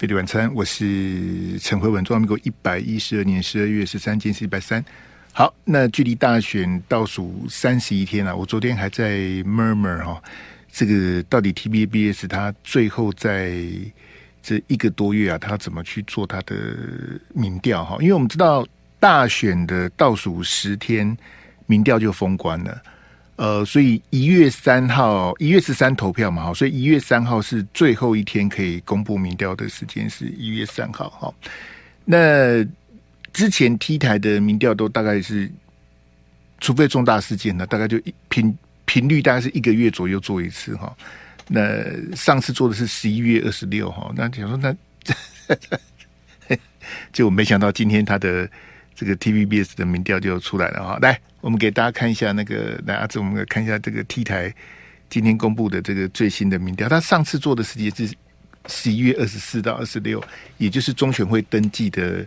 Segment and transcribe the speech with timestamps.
[0.00, 4.82] 费力晚餐，我是陈慧文，中华民国一百一十二年十二月十三，今天是一百三。
[5.30, 10.22] 好，那距离大选倒数三十一天了，我昨天还在 murmur 哈，
[10.72, 13.60] 这个到底 T B B S 他最后在
[14.42, 16.56] 这一个多月啊，他怎么去做他的
[17.34, 17.98] 民调哈？
[18.00, 18.66] 因为我们知道
[18.98, 21.14] 大选的倒数十天，
[21.66, 22.82] 民调就封关了。
[23.40, 31.34] 呃，所以一月三号，一月十三投票嘛，哈，所以一月三号是最后一天可以公布民调的时间，是一月三号，哈。
[32.04, 32.62] 那
[33.32, 35.50] 之前 T 台的民调都大概是，
[36.60, 40.94] 除非重大事件呢，大概就频频率大概是一个月左右做一次，哈。
[41.48, 41.64] 那
[42.14, 44.76] 上次做的是十一月二十六号，那想说那，
[47.10, 48.46] 就我没想到今天他的。
[48.92, 54.54] 这个 TVBS 的民调就出来了哈，来，我们给大家看一下那个，来阿志，我们来看一下这个 T 台
[55.08, 56.88] 今天公布的这个最新的民调。
[56.88, 58.14] 他上次做的时间是
[58.66, 60.22] 十一月二十四到二十六，
[60.58, 62.26] 也就是中选会登记的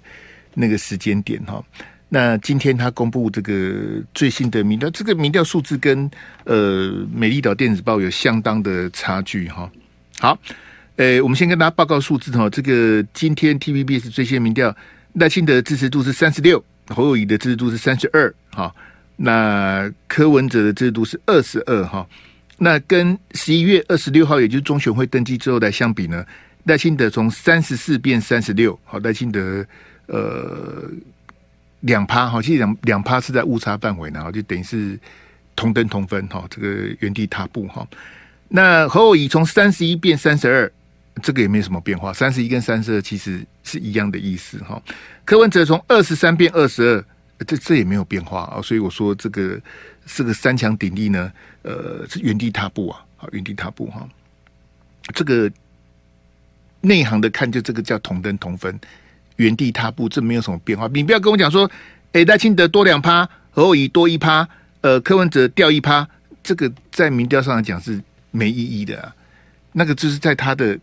[0.53, 1.63] 那个时间点哈。
[2.09, 6.09] 那今天他公布这个最新的民调，这个民调数字跟
[6.43, 9.71] 呃美丽岛电子报有相当的差距哈。
[10.19, 10.37] 好，
[10.95, 14.75] 呃，我们先跟大家报告数字哈，这个今天 TVBS 最新民调。
[15.13, 18.73] 赖清德的支持度是三十六，侯友宜的支持度是三十二，哈，
[19.15, 22.07] 那柯文哲的制度是二十二，哈，
[22.57, 26.25] 那跟十一月二十六号，也就是中选会登记之后来相比呢，
[26.65, 29.65] 赖清德从三十四变三十六，好，赖清德
[30.07, 30.89] 呃
[31.81, 34.99] 两趴，哈，其实两两趴是在误差范围呢，就等于是
[35.55, 37.87] 同登同分，哈，这个原地踏步，哈，
[38.47, 40.71] 那侯友宜从三十一变三十二。
[41.21, 44.81] 这个也没什么变化，三十一跟三十二其实是一样的意思哈。
[45.25, 47.05] 柯文哲从二十三变二十二，
[47.43, 48.61] 这这也没有变化啊。
[48.61, 49.59] 所以我说这个
[50.05, 54.07] 这个三强鼎立呢，呃，是原地踏步啊，好，原地踏步哈。
[55.13, 55.51] 这个
[56.81, 58.79] 内行的看，就这个叫同登同分，
[59.35, 60.87] 原地踏步，这没有什么变化。
[60.93, 61.69] 你不要跟我讲说，
[62.13, 64.47] 哎，赖清德多两趴，何友宜多一趴，
[64.81, 66.07] 呃，柯文哲掉一趴，
[66.43, 68.01] 这个在民调上来讲是
[68.31, 69.15] 没意义的啊。
[69.71, 70.79] 那个就是在他的。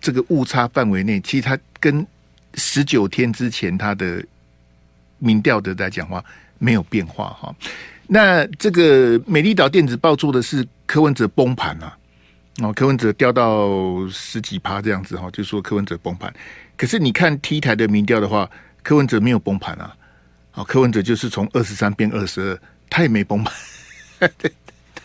[0.00, 2.06] 这个误差范围内，其实他跟
[2.56, 4.22] 十九天之前他的
[5.18, 6.24] 民调的在讲话
[6.58, 7.54] 没有变化哈。
[8.06, 11.96] 那这个美丽岛电子报做的是柯文哲崩盘啊，
[12.62, 16.32] 哦，柯文哲掉到十几趴这样子哈，就说柯文哲崩盘。
[16.76, 18.48] 可是你看 T 台的民调的话，
[18.82, 19.96] 柯文哲没有崩盘啊，
[20.54, 22.58] 哦，柯文哲就是从二十三变二十二，
[22.90, 24.30] 他也没崩盘，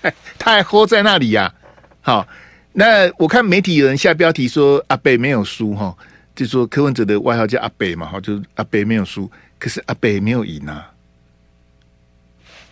[0.01, 1.53] 他 他还活在那里呀，
[2.01, 2.27] 好。
[2.71, 5.93] 那我看媒体有人下标题说阿北没有输哈，
[6.35, 10.91] 就说柯文哲的外号叫阿北嘛哈，就是阿北没有输，可是阿北没有赢啊，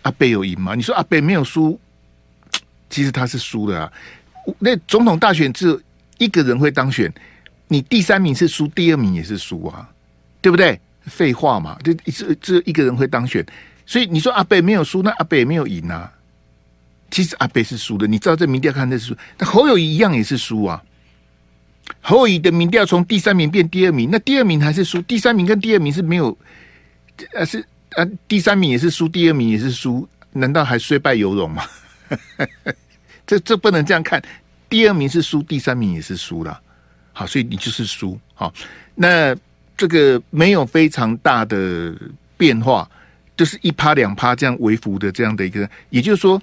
[0.02, 0.74] 阿北有赢吗？
[0.74, 1.78] 你说阿北没有输，
[2.90, 3.92] 其实他是输的啊。
[4.58, 5.80] 那总统大选只有
[6.16, 7.12] 一个人会当选，
[7.68, 9.88] 你第三名是输，第二名也是输啊，
[10.40, 10.80] 对不对？
[11.04, 13.44] 废话嘛，就只只有一个人会当选，
[13.86, 16.12] 所以你说阿北没有输，那阿北也没有赢啊。
[17.10, 20.82] 其实阿北是输的，你知道这民调看的是输，那侯友谊一样也是输啊。
[22.02, 26.36] 侯友谊的民调从第三名变第二名，那第二名还是输，第三名跟第二名是没有，
[27.32, 31.64] 呃是啊，第三名也是输，第二名也是输，难道还虽败犹荣吗？
[33.26, 34.22] 这这不能这样看，
[34.68, 36.60] 第二名是输，第三名也是输了，
[37.12, 38.52] 好，所以你就是输，好，
[38.94, 39.36] 那
[39.76, 41.94] 这个没有非常大的
[42.36, 42.90] 变化，
[43.36, 46.40] 就是一趴两趴这样微幅的这样的一个，也就是说。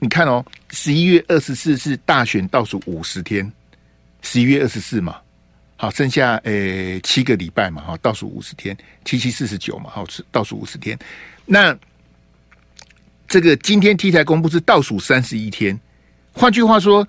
[0.00, 3.50] 你看哦，十一月二十四是大选倒数五十天，
[4.22, 5.16] 十一月二十四嘛，
[5.76, 10.98] 好，剩下诶七个礼拜嘛，哈，倒数五十天，七七四十九嘛，好，是倒数五十天。
[11.44, 11.76] 那
[13.28, 15.78] 这个今天 T 台公布是倒数三十一天，
[16.32, 17.06] 换句话说，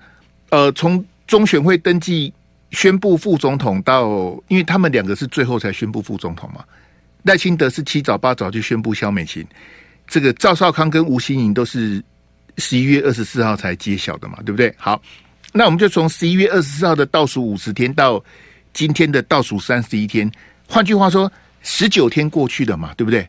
[0.50, 2.32] 呃，从中选会登记
[2.70, 4.08] 宣布副总统到，
[4.48, 6.64] 因为他们两个是最后才宣布副总统嘛，
[7.22, 9.46] 赖清德是七早八早就宣布萧美琴，
[10.06, 12.02] 这个赵少康跟吴欣颖都是。
[12.58, 14.74] 十一月二十四号才揭晓的嘛，对不对？
[14.78, 14.98] 好，
[15.52, 18.18] 那我们就从十一月二十四号的倒数五十天到
[18.76, 20.30] 今天的倒数三十一天，
[20.68, 21.32] 换句话说，
[21.62, 23.26] 十九天过去的嘛，对不对？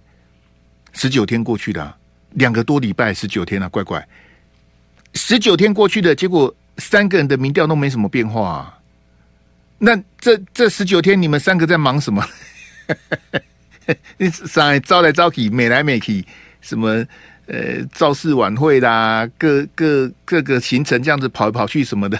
[0.91, 1.95] 十九天过去的，
[2.31, 4.05] 两个多礼拜，十九天了，乖乖。
[5.13, 8.77] 十九天过去的结果，三个人的民调都没什么变化啊。
[9.77, 12.21] 那这这十九天，你们三个在忙什么？
[14.17, 16.25] 你上来招来招去，美来美去，
[16.59, 17.05] 什么？
[17.45, 22.19] 呃，造势晚会啦，各各各个行程这样子跑来跑去什么的，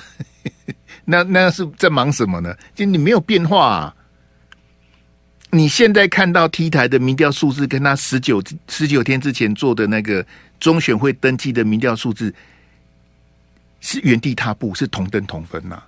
[1.10, 2.54] 那那是在忙什么呢？
[2.76, 3.96] 就你没有变化啊。
[5.50, 10.24] 你现在看到 T 台的民调数字，跟他十九十九天之前做的那个
[10.60, 12.36] 中选会登记的民调数字
[13.80, 15.82] 是原地踏步，是同登同分呐、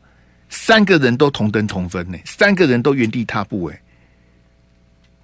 [0.48, 3.82] 三个人都同登同分呢，三个人都原地踏步，哎，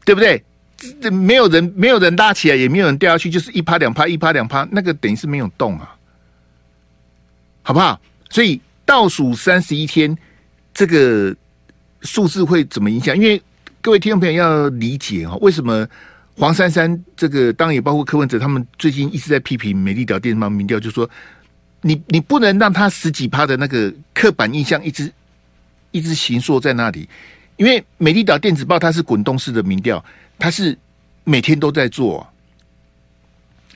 [0.04, 0.44] 对不对？
[1.02, 5.96] 这没有人，没有人拉起来，也没有人掉下去，就是一趴两趴，一趴两趴，那个等于是没有动啊，
[7.64, 8.00] 好不好？
[8.30, 10.16] 所以倒数三十一天，
[10.74, 11.36] 这个
[12.02, 13.16] 数字会怎么影响？
[13.16, 13.42] 因为
[13.82, 15.88] 各位听众朋友要理解哈，为什么
[16.36, 21.10] 黄珊珊这个，当然也包括柯文哲，他们最近一直在批评美丽岛电子报民调，就说
[21.82, 25.12] 你你不能让他十几趴的那个刻板印象一直
[25.92, 27.10] 一直形塑在那里，
[27.58, 30.04] 因为美丽岛电子报它是滚动式的民调。
[30.38, 30.78] 它是
[31.24, 32.28] 每天都在做，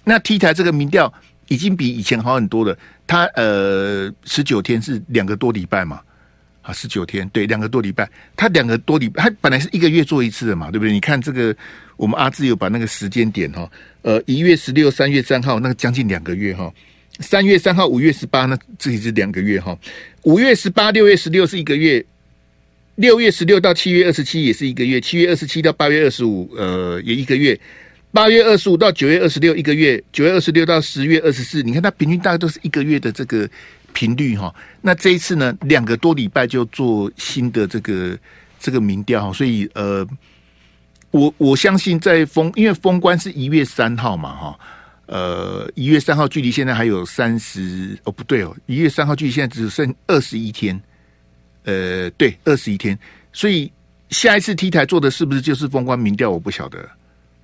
[0.03, 1.11] 那 T 台这个民调
[1.49, 2.75] 已经比以前好很多了。
[3.05, 5.99] 他呃十九天是两个多礼拜嘛，
[6.61, 10.93] 啊十九天对两个多礼拜，他两个多礼拜，他本来是一个月做一次的嘛，对不对？
[10.93, 11.53] 你看这个，
[11.97, 13.69] 我们阿志有把那个时间点哈，
[14.03, 16.73] 呃一月十六、三月三号，那个将近两个月哈，
[17.19, 19.77] 三月三号、五月十八，那这里是两个月哈，
[20.23, 22.05] 五月十八、六月十六是一个月。
[22.95, 27.57] 六月十六到七月二十七也是一个月，七月二十七到八月二十五，呃，也一个月。
[28.11, 33.47] 八月二十五到九月二十六一个月，九月二十六到十月二十四，你看它平均大概都是一个月的这个
[33.93, 34.53] 频率哈。
[34.81, 38.17] 那这一次呢，两个多礼拜就做新的这个
[38.59, 40.07] 这个民调，所以呃，
[41.11, 44.59] 我我相信在封，因为封关是一月三号嘛哈，
[45.05, 50.79] 呃，一月三号距离现在还有三十哦不对哦，一月三号距离现在只剩二十一天。
[51.65, 52.97] 呃，对，二十一天，
[53.31, 53.71] 所以
[54.09, 56.31] 下一次 T 台做的是不是就是封关民调？
[56.31, 56.89] 我不晓得，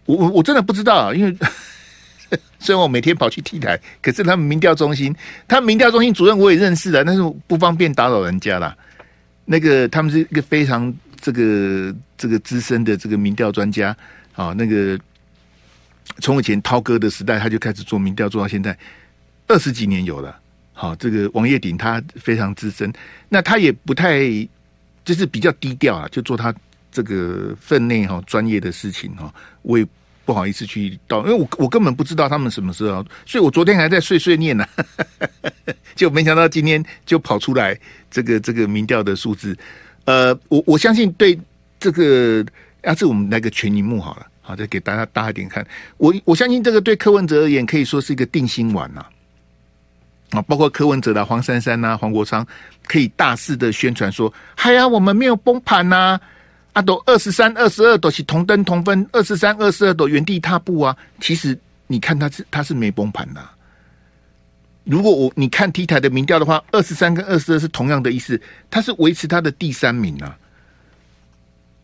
[0.05, 1.35] 我我我真的不知道，因为
[2.59, 5.15] 虽然我每天跑去 T 台，可是他们民调中心，
[5.47, 8.75] 他们民调中心主任我也认识的，但是不方便打扰人家啦。
[9.45, 10.91] 那个他们是一个非常
[11.21, 13.95] 这个这个资深的这个民调专家
[14.33, 14.99] 啊，那个
[16.19, 18.75] 从以前涛哥的时代他就开始做民调，做到现在
[19.47, 20.35] 二十几年有了。
[20.73, 22.91] 好，这个王业鼎他非常资深，
[23.29, 24.27] 那他也不太
[25.05, 26.53] 就是比较低调啊，就做他
[26.95, 29.33] 这个分内哈专业的事情哈，
[29.63, 29.85] 我也
[30.23, 34.65] 不好意思去到，因为我我根本不知道他们什么时候，所以我昨天还在碎碎念呢，
[35.93, 37.77] 就没想到今天就跑出来
[38.09, 39.57] 这个这个民调的数字，
[40.05, 41.37] 呃，我我相信对
[41.77, 42.45] 这个，
[42.83, 50.41] 要是我们来个全荧幕好了，好再给大家大一点看，我我相信这个对柯文哲而言可以说是一个定心丸呐、啊。
[50.47, 52.45] 包括柯文哲的黄珊珊呐、黄国昌，
[52.87, 56.19] 可以大肆的宣传说：“嗨呀，我们没有崩盘呐、
[56.75, 60.95] 啊，都二十三、二十二都是同登同分，二十三、二十二都原地踏步啊！
[61.21, 61.57] 其实
[61.87, 63.41] 你看他是他是没崩盘的。
[64.83, 68.39] 如果我你看 T 台的民调的话，二十三跟二十二是同样的意思，
[68.69, 70.37] 他是维持他的第三名啊。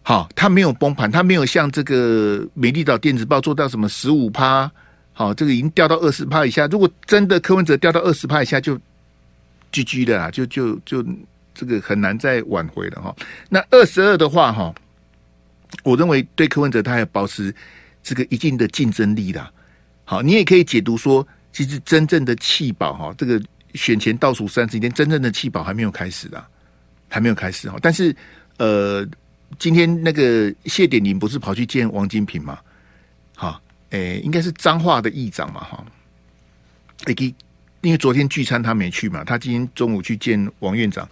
[0.03, 4.69] 好，他没有崩盘，他没有像这个美丽岛电子报做到什么十五趴。”
[5.13, 6.67] 好，这个已经掉到二十趴以下。
[6.67, 8.77] 如果真的柯文哲掉到二十趴以下，就
[9.71, 11.01] GG 的啦，就就就
[11.53, 13.15] 这个很难再挽回了哈。
[13.49, 14.73] 那二十二的话哈，
[15.83, 17.53] 我认为对柯文哲他还保持
[18.03, 19.53] 这个一定的竞争力的。
[20.03, 23.41] 好，你也可以解读说，其实真正的弃保哈，这个
[23.73, 26.43] 选前倒数三十天，真正的弃保还没有开始的，
[27.07, 27.77] 还没有开始哈。
[27.81, 28.15] 但是
[28.57, 29.07] 呃，
[29.57, 32.59] 今天那个谢点林不是跑去见王金平吗？
[33.35, 33.61] 好。
[33.91, 35.85] 诶、欸，应该是彰化的议长嘛，哈。
[37.07, 37.35] 诶，
[37.81, 41.05] 因为昨天聚餐他没去嘛，他今天中午去见王院长。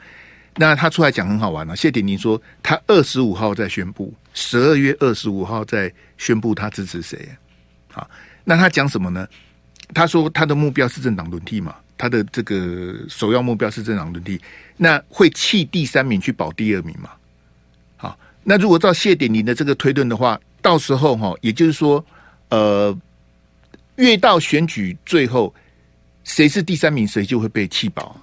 [0.56, 1.76] 那他出来讲很好玩了、啊。
[1.76, 7.28] 谢点宁说，他二十五号再宣布，十二月二十五号再宣布他支持谁。
[7.92, 8.10] 好，
[8.44, 9.28] 那他讲什么呢？
[9.94, 14.40] 他说他的目标是政党轮替嘛，他的这个首要目标是政党轮替。
[14.78, 17.10] 那会弃第三名去保第二名嘛？
[17.98, 22.06] 好，那如果照谢点宁的这个推论的话，到时候哈，也就是说。
[22.52, 22.98] 呃，
[23.98, 25.54] 越到选举最后，
[26.24, 28.20] 谁是第三名，谁就会被弃保。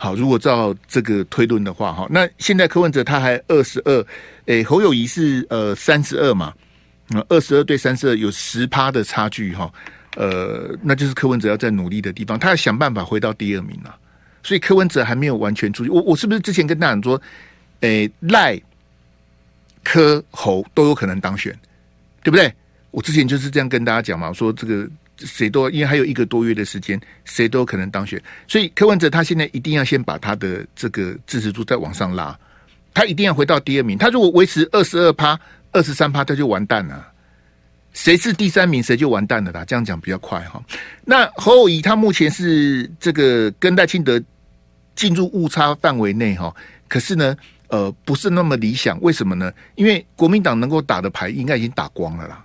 [0.00, 4.06] 好，如果照这个推论的话，哈，那现在柯文哲他还二十二，
[4.46, 6.54] 诶，侯友谊是呃三十二嘛，
[7.08, 9.68] 那二十二对三十二有十趴的差距，哈，
[10.14, 13.98] 呃，那就是柯文哲要在努力的地方，他要想办法回到第二名啊。
[14.44, 15.90] 所以柯文哲还没有完全出去。
[15.90, 17.20] 我我是不是之前跟大家说，
[17.80, 18.58] 诶，赖
[19.82, 21.52] 柯侯都有可能当选，
[22.22, 22.54] 对不对？
[22.92, 24.88] 我之前就是这样跟大家讲嘛，我说这个
[25.18, 32.38] 谁都因为还有一个多月的时间，谁都可能当选，所以柯文哲他现在一定要先把他的这个支持度再往上拉，
[32.94, 33.98] 他一定要回到第二名。
[33.98, 35.38] 他如果维持二十二趴、
[35.72, 37.12] 二十三趴，他就完蛋了。
[37.92, 39.64] 谁是第三名，谁就完蛋了啦。
[39.64, 40.62] 这样讲比较快哈。
[41.04, 44.22] 那侯友宜他目前是这个跟戴清德
[44.94, 46.54] 进入误差范围内哈，
[46.86, 47.36] 可是呢，
[47.68, 49.00] 呃，不是那么理想。
[49.00, 49.52] 为什么呢？
[49.74, 52.44] 因为国民党能够打的牌应该已经打光了啦。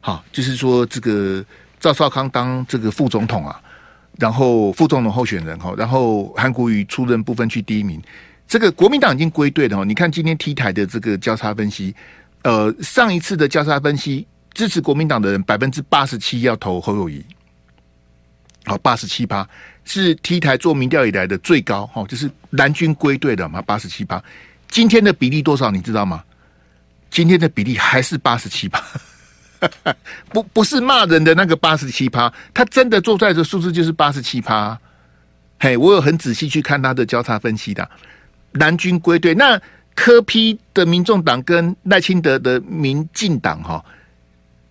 [0.00, 1.42] 好，就是说这个
[1.80, 3.60] 赵少康当这个副总统啊，
[4.18, 8.02] 然后副总统候选人哈，然后韩国瑜出任不分区第一名，
[8.46, 9.84] 这个国民党已经归队了哈。
[9.84, 11.94] 你看今天 T 台的这个交叉分析，
[12.42, 17.24] 呃，上一次的交叉分析支持国民党的人百分之八十七要投侯友谊，
[18.64, 19.48] 好，八十七趴
[19.84, 24.22] 是 T 台做民调以来的最高哈，就是蓝军归队的嘛，八十七趴。
[24.68, 26.22] 今天的比例多少你知道吗？
[27.10, 28.82] 今天的比例还是八十七趴。
[30.32, 34.78] 不不是骂人的那个八十七趴，他真的做出来的数字就是八十七趴。
[35.58, 37.88] 嘿，我有很仔细去看他的交叉分析的，
[38.52, 39.34] 蓝军归队。
[39.34, 39.60] 那
[39.96, 43.84] 柯批的民众党跟赖清德的民进党哈，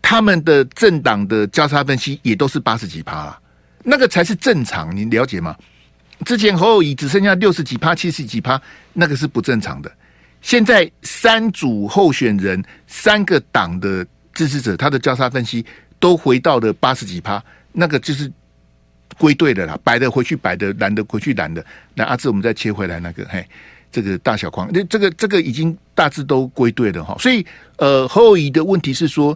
[0.02, 3.38] 他们的政党的交叉分析也都是八十几趴，
[3.84, 5.54] 那个才是正常，你了解吗？
[6.26, 8.62] 之前侯友宜只剩下六十几趴、七十几趴，
[8.94, 9.92] 那个是不正常的。
[10.42, 14.08] 现在三组候选人，三个党的。
[14.38, 15.66] 支持者他的交叉分析
[16.00, 18.32] 都回到了八十几趴，那个就是
[19.18, 21.66] 归队的啦，白的回去白的，蓝的回去蓝的。
[21.96, 23.44] 那阿志，我们再切回来那个，嘿，
[23.92, 27.18] 这个大小框，那这个这个已经大致都归队了哈。
[27.18, 27.44] 所以
[27.78, 29.36] 呃，侯友宜的问题是说，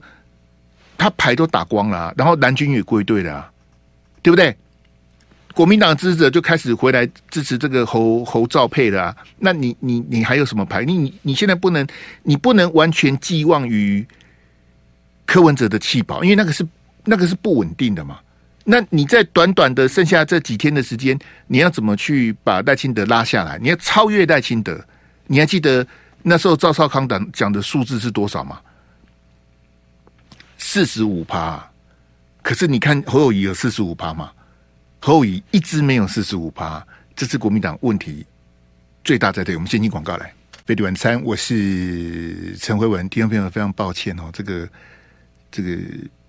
[0.99, 3.49] 他牌都打光了，然后蓝军也归队了，
[4.21, 4.55] 对不对？
[5.55, 10.85] 国民党支持者就开始回来支持这个侯侯赵配了，那你你你还有什么牌？
[10.85, 11.87] 你你你现在不能，
[12.21, 14.05] 你不能完全寄望于。
[15.31, 16.67] 柯文哲的气保，因为那个是
[17.05, 18.19] 那个是不稳定的嘛。
[18.65, 23.57] 那你在短短的剩下这几天的时间，你要怎么去把赖清德拉下来？
[23.57, 24.85] 你要超越赖清德？
[25.27, 25.87] 你还记得
[26.21, 28.59] 那时候赵少康讲讲的数字是多少吗？
[30.57, 31.65] 四十五趴。
[32.41, 34.31] 可是你看侯友宜有四十五趴吗？
[34.99, 36.85] 侯友宜一直没有四十五趴。
[37.15, 38.25] 这次国民党问题
[39.01, 39.55] 最大在这里。
[39.55, 40.33] 我们先进广告来，
[40.65, 44.67] 飞碟晚餐，我是陈辉文，听众朋友非常抱歉哦，这个。
[45.51, 45.69] 这个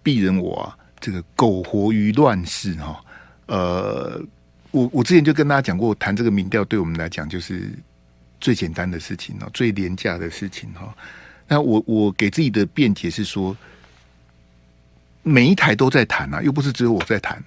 [0.02, 3.02] 鄙人我啊，这个苟活于乱世哈。
[3.46, 4.20] 呃，
[4.72, 7.70] 我我之前就跟大家讲过，谈这个民调对我们来讲就是
[8.40, 10.92] 最简单的事情哦，最廉价的事情哈。
[11.46, 13.56] 那我我给自己的辩解是说，
[15.22, 17.42] 每一台都在谈啊，又不是只有我在谈。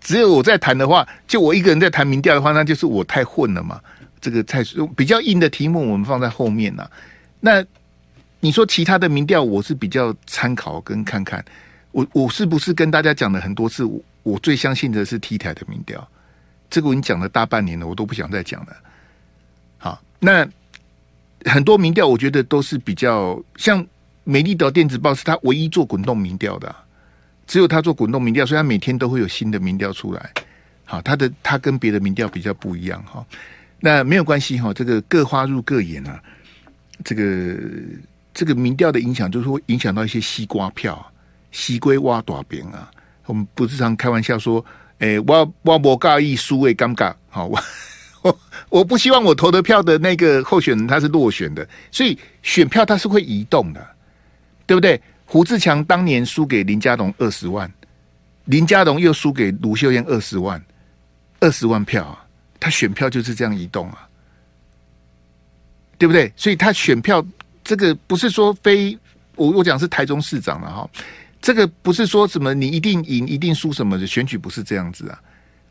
[0.00, 3.80] 只有我在谈的话，就我一个人在谈民调的话，那就是我太混了嘛。
[4.20, 4.62] 这个太
[4.96, 6.90] 比较硬的题目，我们放在后面呐。
[7.40, 7.64] 那。
[8.44, 11.42] 你说其他的民调，我是比较参考跟看看。
[11.92, 13.82] 我我是不是跟大家讲了很多次？
[14.22, 16.06] 我最相信的是 T 台的民调，
[16.68, 18.76] 这个我已经讲了大半年了，我都不想再讲了。
[19.78, 20.46] 好，那
[21.46, 23.82] 很多民调，我觉得都是比较像
[24.24, 26.76] 美丽岛电子报是他唯一做滚动民调的，
[27.46, 30.30] 只有他做滚动民调，所以他每天都会有新的民调出来。
[30.84, 33.24] 好，他的他跟别的民调比较不一样哈。
[33.80, 36.22] 那没有关系哈，这个各花入各眼啊，
[37.02, 37.58] 这个。
[38.34, 41.12] 这个民调的影响，就是会影响到一些西瓜票，
[41.52, 42.90] 西瓜挖大饼啊。
[43.26, 44.62] 我们不是常开玩笑说，
[44.98, 47.58] 诶，我我不介意输为尴尬，好，我
[48.22, 48.38] 我
[48.68, 53.86] 我不希望我投的票的那个候选人他是落选的，所以选票它是会移动的，
[54.66, 55.00] 对不对？
[55.24, 57.72] 胡志强当年输给林佳龙二十万，
[58.44, 60.62] 林佳龙又输给卢秀燕二十万，
[61.40, 62.26] 二十万票啊，
[62.58, 64.06] 他选票就是这样移动啊，
[65.96, 66.30] 对不对？
[66.36, 67.24] 所以他选票。
[67.64, 68.96] 这个不是说非
[69.36, 70.88] 我我讲是台中市长了哈，
[71.40, 75.20] 这个不是说什么你一定赢一定输什么的选举不是这样子啊，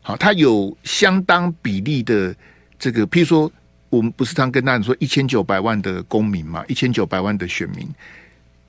[0.02, 2.34] 好，他有相当比例的
[2.78, 3.50] 这个，譬如说
[3.88, 7.88] 我们不是常跟大家说一千九百万的公民嘛，一千九百万的选民，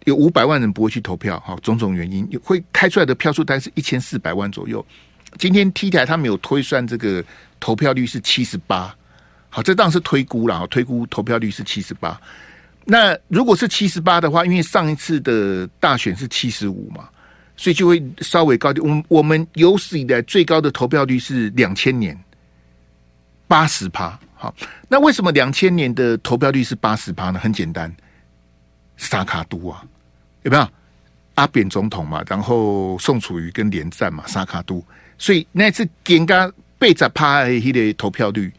[0.06, 4.86] 有五百万人不会去投票，哈，种种原因会开出来的票数大概是一千四百万左右。
[5.38, 7.22] 今天 T 台他们有推算这个
[7.60, 8.96] 投票率是七十八，
[9.50, 12.22] 好，这当然是推估了，推估投票率是七十八。
[12.88, 17.10] 那如果是七十八的话，因为上一次的大选是七十五嘛，
[17.58, 18.86] 所以就会稍微高点。
[18.88, 22.16] 我们我们有史以来最高的投票率是两千年
[23.48, 24.20] 八十趴。
[24.36, 24.54] 好，
[24.88, 27.40] 那为什么两千年的投票率是八十趴呢？
[27.40, 27.92] 很简单，
[28.98, 29.84] 萨卡都啊，
[30.44, 30.70] 有没有
[31.34, 32.24] 阿扁总统嘛？
[32.28, 34.86] 然后宋楚瑜跟连战嘛，萨卡都，
[35.18, 38.54] 所以那次人家被砸趴的投票率。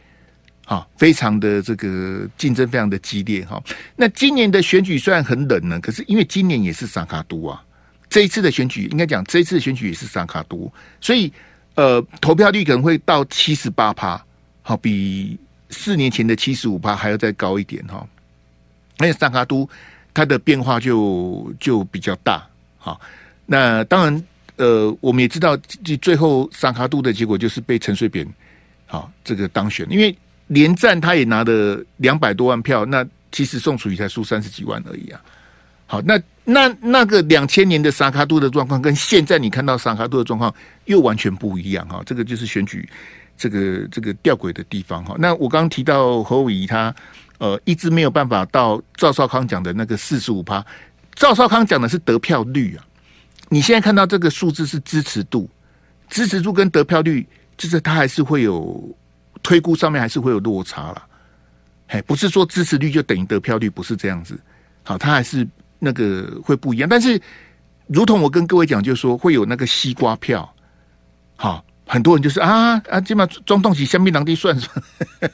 [0.67, 3.63] 啊，非常的这个竞争非常的激烈哈。
[3.95, 7.63] 那今年的选举虽然很冷呢，可是因为今年也是萨卡都啊，
[8.09, 10.69] 这一次的选举应该讲这一次的选举也是萨卡都，
[10.99, 11.31] 所以
[11.75, 14.21] 呃投票率可能会到七十八趴，
[14.61, 18.05] 好比四年前的七十五趴还要再高一点哈。
[18.97, 19.69] 而且三脚督
[20.13, 22.45] 它的变化就就比较大。
[22.77, 22.99] 哈，
[23.45, 24.23] 那当然
[24.57, 25.55] 呃我们也知道，
[26.01, 28.27] 最后萨卡都的结果就是被陈水扁
[28.85, 30.13] 好这个当选，因为。
[30.47, 35.21] 连战他也拿了两百多万票，那其实宋楚瑜才输三十几万而已啊。
[35.85, 40.53] 好，那那那个两千年的萨卡都的状况，跟现在你看到萨卡都的状况
[40.85, 42.01] 又完全不一样哈。
[42.05, 42.87] 这个就是选举
[43.37, 45.15] 这个这个吊诡的地方哈。
[45.17, 46.93] 那我刚刚提到侯友宜他
[47.37, 50.65] 呃一直没有办法到赵少康讲的那个四十五趴，
[51.15, 52.83] 赵少康讲的是得票率啊。
[53.49, 55.49] 你现在看到这个数字是支持度，
[56.09, 57.25] 支持度跟得票率，
[57.55, 58.93] 就是他还是会有
[59.43, 61.03] 推估上面还是会有落差了。
[61.87, 64.39] 嘿，不是说支持率就等于得票率，不是这样子。
[64.83, 65.47] 好，他还是
[65.79, 66.89] 那个会不一样。
[66.89, 67.21] 但是，
[67.87, 70.53] 如同我跟各位讲，就是说会有那个西瓜票。
[71.35, 74.83] 好，很多人就是啊啊，起码总统是香槟当地算算，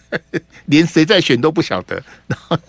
[0.65, 1.95] 连谁在选都不晓得，
[2.27, 2.59] 然后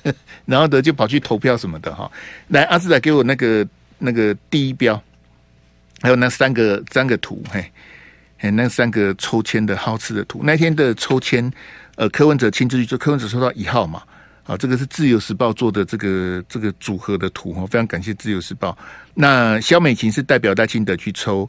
[0.46, 2.10] 然后的就跑去投票什么的哈。
[2.48, 3.66] 来，阿志仔给我那个
[3.98, 5.02] 那个第一标，
[6.00, 7.70] 还有那三个三个图，嘿，
[8.50, 11.52] 那三个抽签的好吃的图，那天的抽签。
[11.96, 14.02] 呃，柯文哲亲自去做，柯文哲抽到一号嘛？
[14.42, 18.76] 啊，这个是自由时报做的这个这个组合的图哈，非常感谢自由时报。
[19.14, 21.48] 那萧美琴是代表赖清德去抽，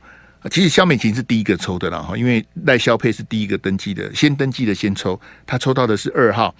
[0.51, 6.53] 其实萧美琴是第一个抽的了哈，因为赖萧配是第一个登记的，先登记的先抽，他抽到的是二号。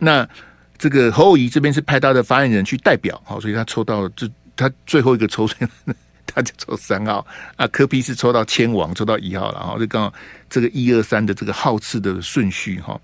[0.00, 0.28] 那
[0.76, 5.68] 这个侯友谊这边是派他的发言人去代表，好，所以他抽到这他最后一个抽签
[6.32, 10.14] 他就抽三号啊，柯 P 是抽到千王，抽到一号了，然后就刚好
[10.48, 13.00] 这个一二三的这个号次的顺序哈。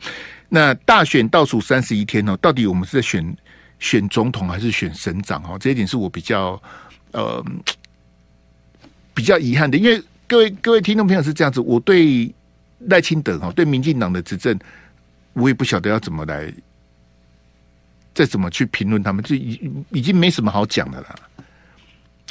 [0.48, 3.36] 那大选倒数三十一天哦，到底我们是在选
[3.80, 5.56] 选总统还是选省长哈？
[5.58, 6.62] 这一点是我比较
[7.12, 7.44] 呃
[9.14, 12.32] 比较遗憾的，因为各位各位听众朋友是这样子，我对
[12.80, 14.56] 赖清德哈，对民进党的执政，
[15.32, 16.52] 我也不晓得要怎么来
[18.14, 19.58] 再怎么去评论他们，就已
[19.90, 21.16] 已经没什么好讲的了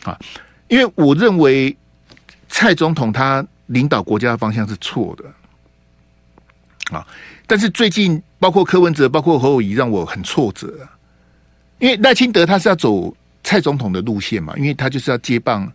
[0.04, 0.18] 啊。
[0.68, 1.76] 因为我认为
[2.50, 7.06] 蔡总统他领导国家的方向是错的啊，
[7.48, 10.72] 但是最近包括柯文哲、包括侯友宜，让我很挫折。
[11.80, 15.72] 因为赖清德他是要走蔡总统的路线嘛，因为他就是要接棒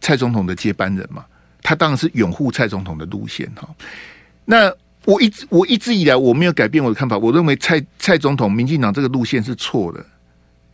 [0.00, 1.24] 蔡总统的接班人嘛，
[1.62, 3.68] 他当然是拥护蔡总统的路线哈。
[4.44, 4.72] 那
[5.04, 10.04] 我一直我一直以来我没有改变我的看法，我认为蔡蔡总统、民进党这个路线是错的，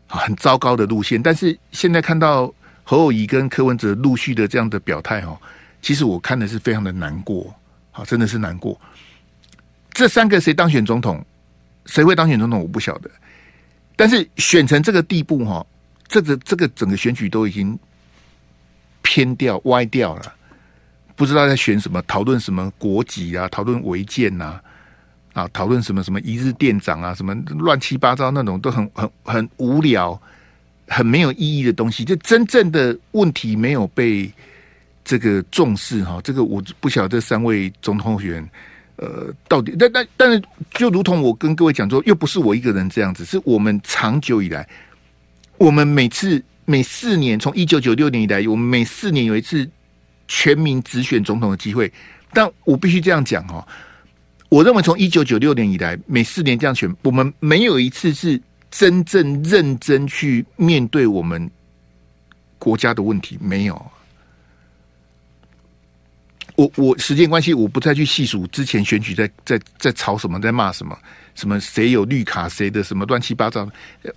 [0.08, 1.22] 很糟糕的路线。
[1.22, 2.52] 但是现在看到。
[2.88, 5.36] 侯友宜跟柯文哲陆续的这样的表态哈，
[5.82, 7.52] 其实我看的是非常的难过，
[7.90, 8.80] 好，真的是难过。
[9.90, 11.24] 这三个谁当选总统，
[11.86, 13.10] 谁会当选总统，我不晓得。
[13.96, 15.66] 但是选成这个地步哈，
[16.06, 17.76] 这个这个整个选举都已经
[19.02, 20.32] 偏掉歪掉了，
[21.16, 24.60] 不知道在选什么，讨论什么国籍啊，讨论违建呐，
[25.32, 30.22] 啊，讨论什么什么一日店长啊，什么乱七八糟那种都很很很无聊。
[30.88, 34.30] 很没有意义的东西，就真正的问题没有被
[35.04, 36.20] 这个重视哈。
[36.22, 38.48] 这个我不晓得这三位总统候选人，
[38.96, 44.68] 呃，到底但但但是，就如同我跟各位讲说，又不是我一个人这样子，是我们长久以来，
[45.58, 49.68] 我们每次每四年，从一九九六年以来，我们每四年有一次
[50.28, 51.92] 全民直选总统的机会。
[52.32, 53.66] 但我必须这样讲哈，
[54.48, 58.40] 我认为从一九九六年以来，每四年这样选，我们没有一次是。
[58.70, 61.50] 真正认真去面对我们
[62.58, 63.90] 国家的问题没有？
[66.56, 70.98] 我我时间关系，我不再去细数之前选举在在在吵什么，在骂什么，
[71.34, 73.68] 什么谁有绿卡，谁的什么乱七八糟，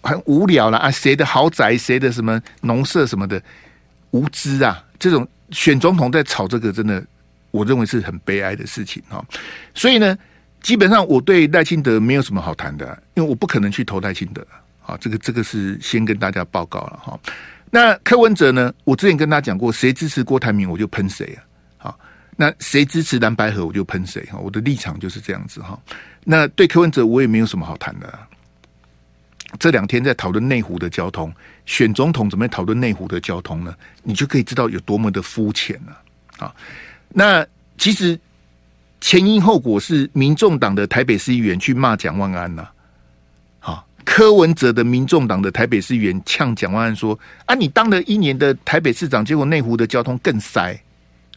[0.01, 0.89] 很无聊了啊！
[0.89, 3.41] 谁的豪宅，谁的什么农舍什么的，
[4.11, 4.81] 无知啊！
[4.97, 7.05] 这种选总统在吵这个，真的
[7.51, 9.23] 我认为是很悲哀的事情哈。
[9.73, 10.17] 所以呢。
[10.61, 14.45] 基本上我对赖清德没有什么好谈的，因为我不可能去投赖清德
[14.85, 14.97] 啊。
[14.99, 17.19] 这个这个是先跟大家报告了哈。
[17.71, 18.73] 那柯文哲呢？
[18.83, 21.39] 我之前跟大家讲过，谁支持郭台铭我就喷谁啊。
[21.77, 21.99] 好，
[22.35, 24.37] 那谁支持蓝白合我就喷谁哈。
[24.37, 25.79] 我的立场就是这样子哈。
[26.23, 28.19] 那对柯文哲我也没有什么好谈的。
[29.57, 31.33] 这两天在讨论内湖的交通，
[31.65, 33.73] 选总统怎么讨论内湖的交通呢？
[34.03, 36.53] 你就可以知道有多么的肤浅了啊。
[37.09, 38.19] 那其实。
[39.01, 42.67] 前因后果是民众党的台北市议员去骂蒋万安呐，
[43.59, 50.77] 啊，柯文哲的民众党的台北市议员呛蒋万安说：“啊，你当了一年的台北市长，结果内湖的交通更塞。”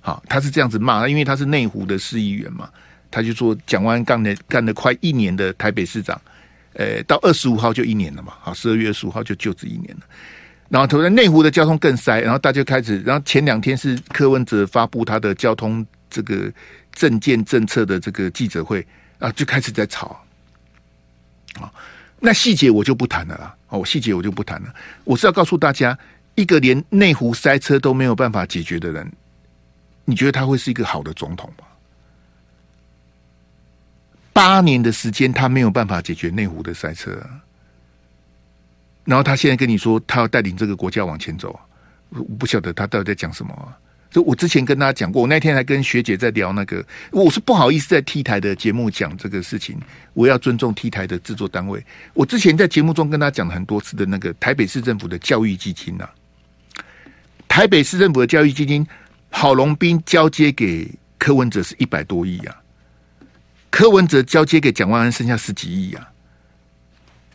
[0.03, 2.69] 好，他是这样子骂，因为他是内湖的市议员嘛，
[3.11, 6.21] 他就说蒋万安干了干了快一年的台北市长，
[6.75, 10.03] 呃，到二十五号就一年了嘛，好，十二月二十五号就就职一年了。
[10.69, 16.53] 然后他说内湖的交通更塞，然后大家开始，然后前两天是柯文哲发布他的交通这个。
[16.93, 18.87] 政见政策的这个记者会
[19.19, 20.25] 啊，就开始在吵
[21.55, 21.73] 啊。
[22.21, 23.57] 那细节我就不谈了啦。
[23.69, 24.75] 哦，细节我就不谈了。
[25.05, 25.99] 我是要告诉大家，
[26.35, 29.11] 一个连内湖塞车都没有办法解决的人，
[30.05, 31.65] 你觉得他会是一个好的总统吗？
[34.33, 37.23] 八年的时间，他没有办法解决内湖的塞车，
[39.05, 41.59] 然后他现在跟你说，他要带领这个国家往前走，
[42.11, 43.77] 我不晓得他到底在讲什么啊。
[44.13, 49.81] 就我之前跟大家讲过，我那天还跟学姐在聊那个，我是不好意思在 T 台的节目讲这个事情，
[50.13, 51.83] 我要尊重 T 台的制作单位。
[52.13, 56.13] 我之前在节目中跟他讲了很多次的那个台北市政府的教育基金呐、啊，
[57.49, 58.87] 台北市政府的教育基金，
[59.31, 62.55] 郝龙斌交接给柯文哲是一百多亿啊，
[63.71, 66.07] 柯文哲交接给蒋万安剩下十几亿啊，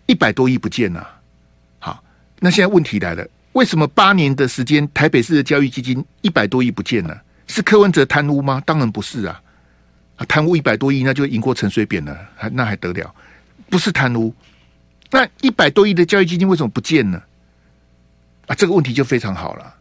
[0.05, 1.09] 一百多亿不见了。
[1.79, 2.03] 好，
[2.39, 3.27] 那现在问题来了。
[3.57, 7.23] 为什么八年的时间，台北市的教育基金一百多亿不见了？
[7.47, 8.61] 是柯文哲贪污吗？
[8.63, 9.41] 当然不是啊！
[10.17, 13.15] 啊，贪污一百多亿，那就赢过陈水扁了，还那还得了？
[13.67, 14.31] 不是贪污，
[15.09, 17.19] 那一百多亿的教育基金为什么不见呢？
[18.45, 19.73] 啊，这个问题就非常好了。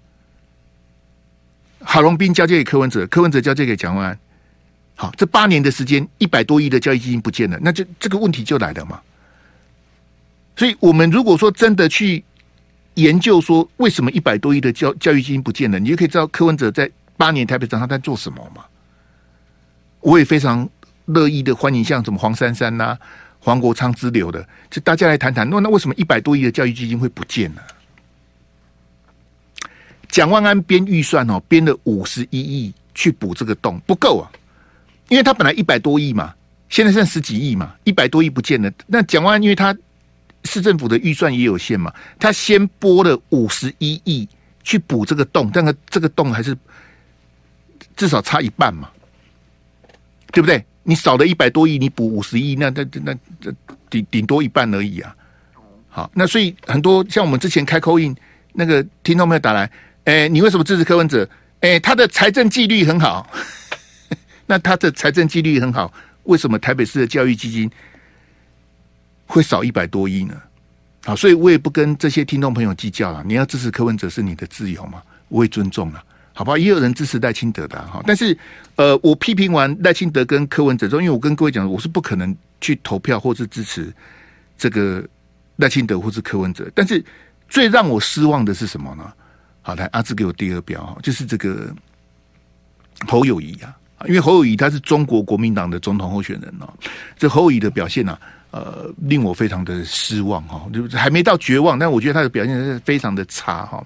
[1.83, 4.19] 郝龙斌交接给柯文哲，柯文哲交接给蒋万安。
[4.95, 8.99] 好，这八年的时间，一百多亿的教育基金不见了，那就这个问题就来了嘛。
[10.57, 12.25] 所以，我们如果说真的去。
[12.97, 15.79] 研究说，为什么一百多亿的教教育基金不见了？
[15.79, 18.65] 你就可以知道柯文哲在八年台北长他在做什么嘛。
[20.01, 20.67] 我也非常
[21.05, 22.99] 乐意的欢迎像什么黄珊珊呐、啊、
[23.39, 25.49] 黄国昌之流的，就大家来谈谈。
[25.49, 27.61] 那那为什么一百多亿的教育基金会不见呢？
[30.09, 34.33] 蒋万安编预算哦，编了五十一亿去补这个洞，不够啊，
[35.09, 36.33] 因为他本来一百多亿嘛，
[36.71, 38.73] 现在剩十几亿嘛，一百多亿不见了。
[38.87, 39.77] 那蒋万安因为他。
[40.47, 44.27] 市政府的预算也有限嘛，他先拨了五十一亿
[44.63, 46.57] 去补这个洞，但是这个洞还是
[47.97, 48.89] 至少差一半嘛，
[50.33, 50.65] 对不对？
[50.85, 53.53] 你少了一百多亿，你补五十亿，那那那这
[53.91, 55.15] 顶顶多一半而已啊。
[55.89, 58.15] 好，那所以很多像我们之前开 call in
[58.53, 59.69] 那个听众朋友打来，
[60.05, 61.29] 哎，你为什么支持柯文哲？
[61.61, 63.29] 哎，他的财政纪律很好，
[64.47, 65.93] 那他的财政纪律很好，
[66.25, 67.69] 为什么台北市的教育基金？
[69.27, 70.41] 会少一百多亿呢，
[71.05, 73.23] 好，所以我也不跟这些听众朋友计较了。
[73.27, 76.57] 你要支持柯文哲是你的自由嘛，我也尊重了，好吧？
[76.57, 78.37] 也有人支持赖清德的哈，但是
[78.77, 83.93] 呃，我批评完赖清德跟柯文哲之后，因为我跟各位讲，我是不可能去投票或是支持
[84.57, 85.05] 这个
[85.57, 86.71] 赖清德或是柯文哲。
[86.75, 87.05] 但是
[87.49, 89.13] 最让我失望的是什么呢？
[89.63, 91.75] 好，来阿志给我第二标，就是这个
[93.07, 93.75] 侯友宜啊，
[94.07, 96.73] 因为侯友宜他是中国国民党的总统候选人哦，
[97.19, 98.21] 这侯友宜的表现呢、啊？
[98.53, 103.85] 呃，令我非常的失望哈，就还没到绝望，但我觉得他的表现是非常的差哈。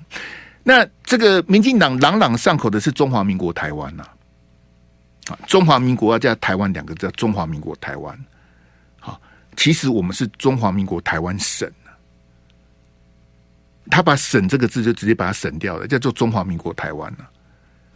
[0.63, 4.05] 那这个民进党朗朗上口的是中华民国台湾呐，
[5.29, 8.17] 啊，中华民国要加台湾两个字，中华民国台湾。
[9.01, 9.21] 好，
[9.57, 11.69] 其实我们是中华民国台湾省，
[13.91, 17.29] 他把省这个字就直接把它省掉了，叫做中华民国台湾了。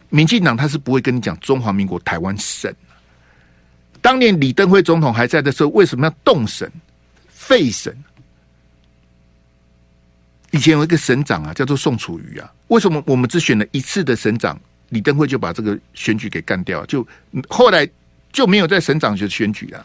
[0.09, 2.73] 民进党他是不会跟你讲中华民国台湾省。
[4.05, 6.69] 当年李登辉总统还在的时候，为什么要动省、
[7.27, 7.91] 废省？
[10.51, 12.53] 以前有一个省长啊，叫做宋楚瑜啊。
[12.67, 16.85] 为什么我们只选了一次的省长，李登辉就把这个选举给干掉？
[16.85, 17.03] 就
[17.49, 17.89] 后来
[18.31, 19.83] 就没有在省长就选举了。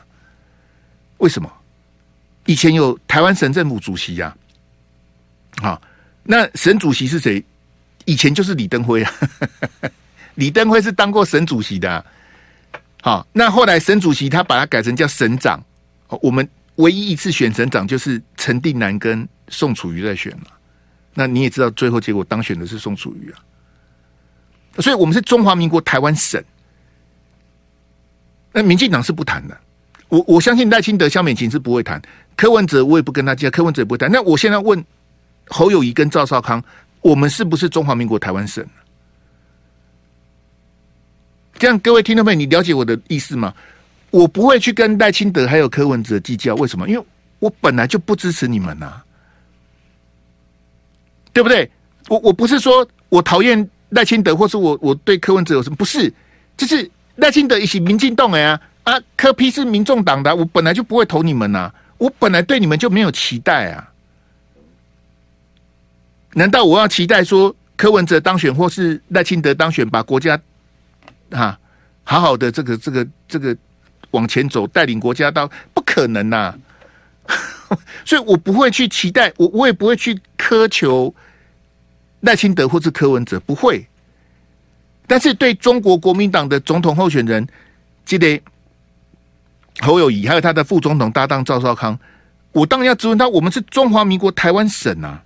[1.16, 1.50] 为什么？
[2.44, 4.36] 以前有台湾省政府主席呀，
[5.62, 5.80] 啊，
[6.24, 7.42] 那省主席是谁？
[8.04, 9.10] 以前就是李登辉啊。
[10.36, 12.04] 李登辉是当过省主席的。
[13.02, 15.62] 好，那后来省主席他把它改成叫省长。
[16.22, 20.46] 我们唯一一次选省长就是陈定南跟宋楚瑜在选嘛。
[21.14, 23.38] 那你也知道，最后结果当选的是宋楚瑜啊。
[24.80, 26.42] 所以我们是中华民国台湾省。
[28.52, 29.56] 那民进党是不谈的。
[30.08, 32.00] 我我相信赖清德、萧美琴是不会谈。
[32.36, 34.10] 柯文哲我也不跟他讲，柯文哲也不会谈。
[34.10, 34.84] 那我现在问
[35.46, 36.62] 侯友谊跟赵少康，
[37.00, 38.66] 我们是不是中华民国台湾省？
[41.60, 43.52] 这样，各位听众朋友，你了解我的意思吗？
[44.10, 46.88] 我不会去跟赖清德还有柯文哲计较，为什么？
[46.88, 47.04] 因为
[47.38, 49.04] 我本来就不支持你们呐、啊，
[51.34, 51.70] 对不对？
[52.08, 55.76] 我我不是说我讨厌赖清德，或是我我对柯文哲有什么？
[55.76, 56.10] 不是，
[56.56, 63.86] 就是赖清德一起民进党哎呀啊，柯批是民众党的，我本来就不会投你们呐、我本来对你们就没有期待啊。
[66.32, 70.40] 难道我要期待说柯文哲当选，或是赖清德当选，把国家？
[71.30, 71.58] 啊，
[72.04, 73.56] 好好的这个这个这个
[74.10, 76.54] 往前走，带领国家到不可能呐、
[78.04, 81.14] 所以我不会去期待，我我也不会去苛求
[82.20, 83.86] 赖清德或是柯文哲，不会。
[85.06, 87.46] 但是对中国国民党的总统候选人，
[88.04, 88.40] 记得
[89.80, 91.98] 侯友谊还有他的副总统搭档赵少康，
[92.52, 95.22] 我当然要质问他，我们是中华民国台湾省啊。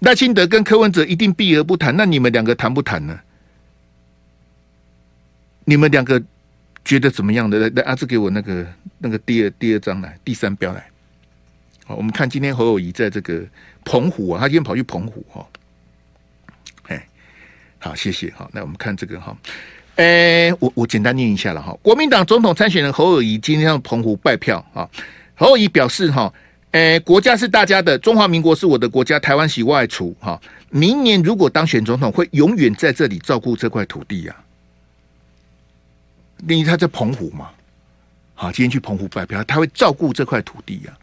[0.00, 3.18] 赖清德跟柯文哲一定避而不谈，那你们两个谈不谈呢？
[5.68, 6.20] 你们两个
[6.82, 7.58] 觉得怎么样的？
[7.58, 10.82] 来来，阿志给我那个那个第二第二张来，第三标来。
[11.84, 13.44] 好，我们看今天侯友宜在这个
[13.84, 15.46] 澎湖啊，他今天跑去澎湖哈。
[16.86, 17.06] 哎，
[17.78, 18.32] 好，谢谢。
[18.34, 19.36] 好，那我们看这个哈。
[19.96, 21.76] 哎，我我简单念一下了哈。
[21.82, 24.88] 国民党总统参选人侯友宜今天上澎湖拜票啊。
[25.34, 26.32] 侯友宜表示哈，
[26.70, 30.40] 哎，国家是大家的，中华民国是我的国家，台湾喜外出哈。
[30.70, 34.34] 明年如果当选总统，会永远在这里照顾这块土地呀。
[36.46, 37.50] 因为他在澎湖嘛，
[38.34, 40.96] 好，今天去澎湖拜票，他会照顾这块土地呀。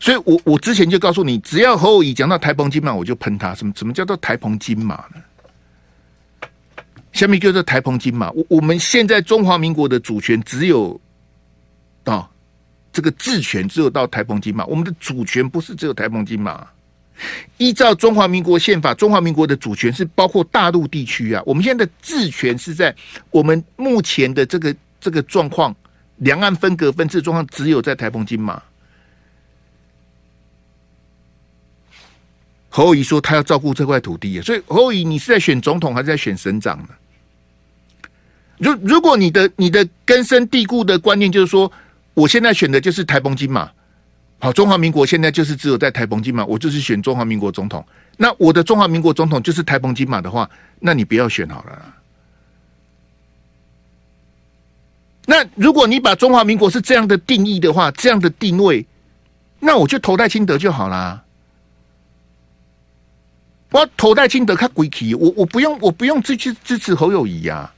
[0.00, 3.54] 所以我我之前就告诉你，只要侯友宜讲到台澎金马，我就喷他。
[3.54, 5.22] 什么什么叫做台澎金马呢？
[7.12, 10.98] 下面就是台澎金马，我我们现在中华民国的主权只有
[12.04, 12.28] 啊、哦，
[12.92, 16.66] 这个治权只有到台澎金马，我们的主权不是只有台澎金马。
[17.58, 21.42] 依照中华民国宪法，中华民国的主权是包括大陆地区啊。
[21.46, 22.94] 我们现在的治权是在
[23.30, 25.74] 我们目前的这个这个状况，
[26.16, 28.62] 两岸分隔分治状况，只有在台澎金马。
[32.68, 36.88] 侯友宜说他要照顾这块土地，所以侯友宜你是在选总统还是在选省长呢？
[38.56, 41.70] 如如果你的你的根深蒂固的观念就是说，
[42.14, 43.70] 我现在选的就是台澎金马，
[44.42, 47.86] 好，中华民国现在就是只有在台澎金马，我就是选中华民国总统。
[48.16, 50.50] 那我的中华民国总统就是台澎金马的话，
[50.80, 51.94] 那你不要选好了。
[55.26, 58.84] 那如果你把中华民国是这样的定义的话，这样的定位，
[59.60, 61.22] 那我就投戴清德就好啦。
[63.70, 67.74] 我投戴清德，看鬼气，我我不用，我不用支持支持侯友宜呀、啊。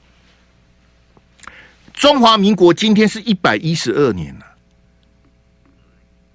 [1.93, 4.47] 中华民国今天是一百一十二年了，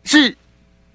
[0.10, 0.36] 是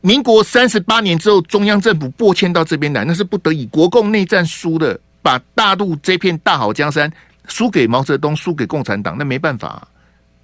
[0.00, 3.64] 民国三十八年之后，中央政府拨迁到这边来，那是不得已。
[3.66, 7.08] 国共内战输了，把大陆这片大好江山
[7.46, 9.86] 输给毛泽东，输给共产党，那没办法，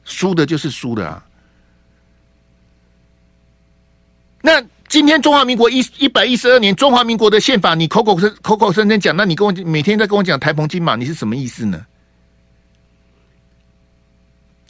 [0.05, 1.27] 输的就是输的啊。
[4.41, 11.85] 那今天中华民国一一百一十二年，中华民国的宪法，你口口声口口声声讲，那你跟我每天在跟我讲台澎金马，你是什么意思呢？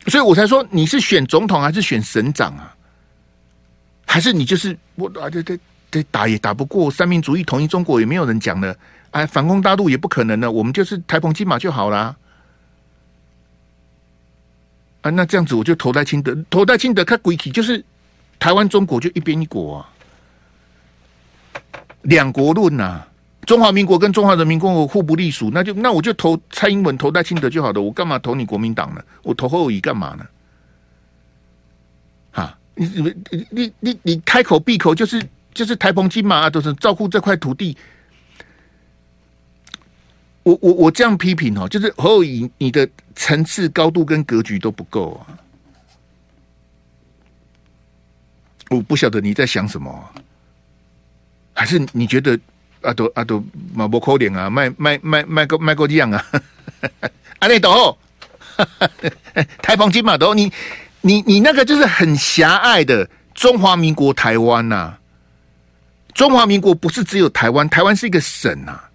[0.07, 2.75] 所以我才说，你是选总统还是选省长啊？
[4.11, 5.31] 还是你就是我啊？
[5.31, 5.57] 对对
[5.89, 8.77] 对，打也打不过三民主义统一中国，也没有人讲了。
[9.13, 12.17] 哎，反攻大陆也不可能的，我们就是台澎金马就好啦。
[15.03, 17.85] 啊，那这样子我就投赖清德，投赖清德，看鬼体就是
[18.41, 19.89] 台湾中国就一边一国啊，
[22.03, 23.05] 两国论呐、
[23.47, 27.81] 中华民国跟中华人民共和国互不隶属，那就那我就投蔡英文、投赖清德就好了。
[27.81, 29.01] 我干嘛投你国民党呢？
[29.23, 30.27] 我投后裔干嘛呢？
[32.87, 37.77] 你你你你你开口闭口就是就是台澎金马啊，都是照顾这块土地。
[40.43, 45.37] 我我我这样批评哦，就是侯友宜你的层次高度跟格局都不够啊。
[48.71, 50.11] 我不晓得你在想什么，
[51.53, 52.39] 还是你觉得？
[52.83, 56.25] 啊都啊都马不扣脸啊，卖卖卖卖个卖个这样啊，
[57.41, 57.95] 阿内斗，
[59.61, 60.51] 台澎金马斗，你
[61.03, 64.95] 你你那个就是很狭隘的中华民国台湾呐、
[66.15, 68.91] 中华民国不是只有台湾，台湾是一个省啊，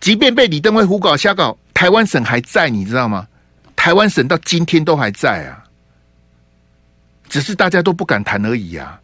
[0.00, 3.26] 即便被李登辉胡搞瞎搞，台湾省还在，你知道吗？
[3.74, 5.64] 台湾省到今天都还在啊，
[7.28, 9.00] 只是大家都不敢谈而已啊。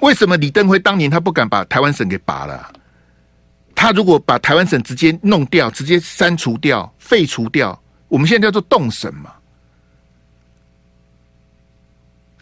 [0.00, 2.72] 为什么李登辉当年他不敢把台湾省给拔了？
[3.74, 9.32] 他如果把台湾省直接弄掉，直接删除掉、废除掉，我们现在叫做动省嘛。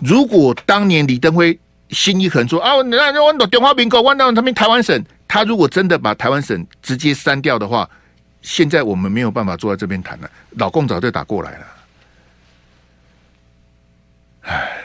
[0.03, 1.59] 如果当年李登辉
[1.91, 7.89] 心一横说啊，那那我到中华民国，我到他们台湾省，他如果真的把台湾省直接删掉的话，
[8.43, 11.67] 现在我们没有办法坐在这边谈了，老共早就打过来了。
[14.43, 14.77] 唉。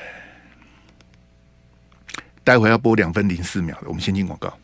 [2.44, 4.56] 待会要播两分零四秒的，我们先进广告。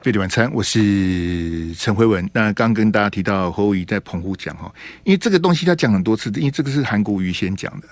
[0.00, 2.26] 费力晚餐，我是陈辉文。
[2.32, 4.72] 那刚跟大家提到侯友宜在澎湖讲哈，
[5.04, 7.88] 因为这个东西他讲很多次，因为这个是韩国瑜先讲的，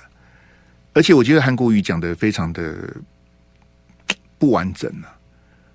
[0.98, 2.76] 而且我觉得韩国瑜讲的非常的
[4.37, 5.14] 不完整啊。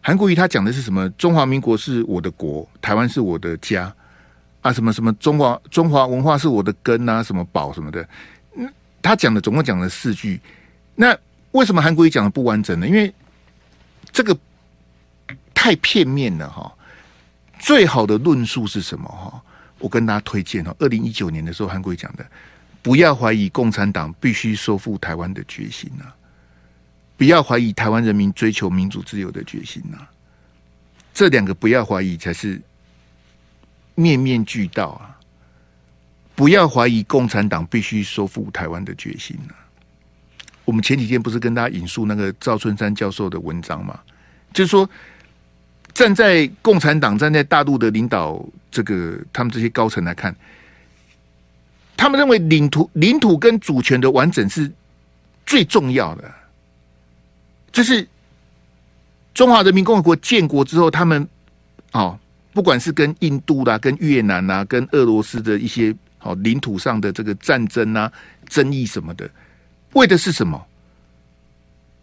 [0.01, 1.09] 韩国瑜他讲的是什么？
[1.11, 3.95] 中华民国是我的国，台湾是我的家
[4.59, 8.05] 啊，什么什么中华中华文化是我的根啊，什么宝什么的。
[8.57, 8.69] 嗯，
[9.01, 10.41] 他讲的总共讲了四句。
[10.93, 11.17] 那
[11.51, 12.85] 为什么韩国瑜讲的不完整呢？
[12.85, 13.13] 因为
[14.11, 14.37] 这个
[15.53, 16.69] 太片面了哈！
[17.59, 19.41] 最好的论述是什么哈？
[19.79, 22.25] 我跟大家推荐哦，二零一九年的时候，韩国瑜讲的，
[22.83, 26.03] 不要怀疑共产党必须收复台湾的决心呐，
[27.17, 29.97] 不要怀疑台湾人民追求民主自由的决心呐，
[31.13, 32.61] 这两个不要怀疑才是
[33.95, 35.17] 面面俱到啊！
[36.35, 39.55] 不要怀疑共产党必须收复台湾的决心呐，
[40.65, 43.99] 我们前几天不是跟大家引述那个赵春山教授的文章吗？
[44.51, 44.89] 就是说，
[45.93, 50.35] 站在共产党、站在大陆的领导这个他们这些高层来看，
[51.95, 54.71] 他们认为领土、领土跟主权的完整是
[55.45, 56.31] 最重要的。
[57.71, 58.07] 就是
[59.33, 61.27] 中华人民共和国建国之后，他们
[61.91, 62.17] 哦，
[62.53, 68.11] 不管是跟印度啦、跟越南啦、跟俄罗斯的一些哦领土上的这个战争啊、
[68.47, 69.29] 争议什么的。
[69.93, 70.63] 为的是什么？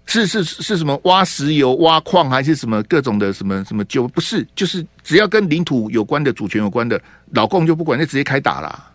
[0.06, 1.00] 是是是什么？
[1.04, 3.84] 挖石油、挖矿，还是什么各种的什么什么？
[3.84, 7.00] 就不是，就是只要跟领土有关的、主权有关的，
[7.30, 8.89] 老共就不管，就直接开打了，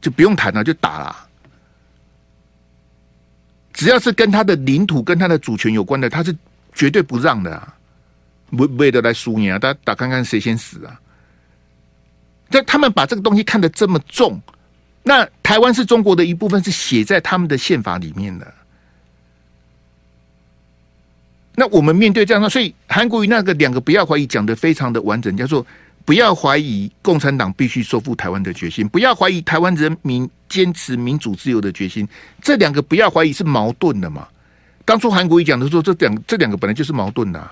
[0.00, 1.16] 就不用谈了，就打了。
[3.72, 6.36] 只要是跟他的领土、跟他的主权有关的，他是
[6.74, 7.74] 绝对不让的啊！
[8.50, 11.00] 为为了来输赢啊，大家打看看谁先死啊！
[12.50, 14.40] 但他们把这个东西看得这么重。
[15.02, 18.54] 那台湾是中国的一部分，是写在他们的宪法里面的。
[21.54, 25.64] 那我们面对这样的，所以韩国瑜那个两个不要怀疑讲得非常的完整，叫做
[26.08, 32.08] 不要怀疑共产党必须收复台湾的决心，不要怀疑台湾人民坚持民主自由的决心。
[32.40, 34.26] 这两个不要怀疑是矛盾的嘛？
[34.86, 37.50] 当初韩国瑜讲的时候，这两这两个本来就是矛盾的。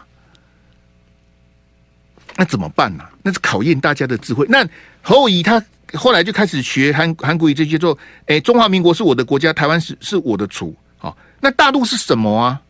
[2.35, 3.05] 那怎么办呢？
[3.23, 4.47] 那是考验大家的智慧。
[4.49, 4.67] 那
[5.03, 5.63] 侯友宜他。
[5.93, 10.75] 后来就开始学韩韩国语这些，说：“哎，中华民国是我的国家，台湾是是我的主。
[10.97, 12.61] 好，那大陆是什么啊？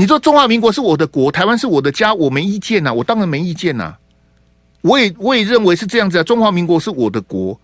[0.00, 3.94] 你说中华民国是我的国，台湾是我的家，我没意见呐、我当然没意见呐、
[4.80, 7.60] 我也我也认为是这样子啊，中华民国是我的国，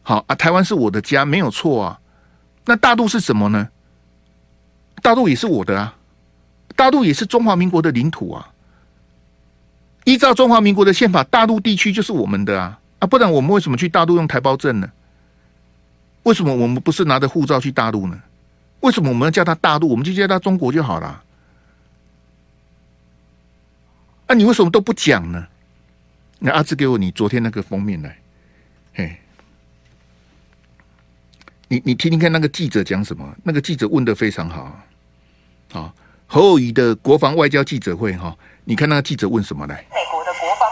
[0.00, 2.00] 好啊，台湾是我的家，没有错啊。
[2.64, 3.68] 那大陆是什么呢？
[5.02, 5.94] 大陆也是我的啊，
[6.74, 8.48] 大陆也是中华民国的领土啊。
[10.04, 14.90] 依照中华民国的宪法，大陆地区就是我们的啊。”啊，不然我们为什么去大陆用台胞证呢？
[16.22, 18.18] 为什么我们不是拿着护照去大陆呢？
[18.80, 19.90] 为什么我们要叫他大陆？
[19.90, 21.20] 我们就叫他中国就好了。
[24.34, 25.46] 啊，你为什么都不讲呢？
[26.40, 28.18] 那阿志给我你昨天那个封面来，
[28.92, 29.16] 嘿，
[31.68, 33.32] 你你听听看那个记者讲什么？
[33.44, 34.76] 那个记者问得非常好，
[35.72, 35.94] 好，
[36.26, 39.86] 侯友宜的国防外交记者会哈，你看那个记者问什么来？